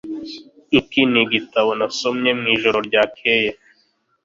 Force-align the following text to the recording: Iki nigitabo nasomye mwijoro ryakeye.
Iki 0.79 1.01
nigitabo 1.11 1.69
nasomye 1.79 2.29
mwijoro 2.39 2.77
ryakeye. 2.87 3.49